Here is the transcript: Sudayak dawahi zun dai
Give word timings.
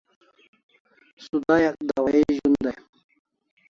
Sudayak 1.25 1.75
dawahi 1.87 2.21
zun 2.37 2.53
dai 2.65 2.77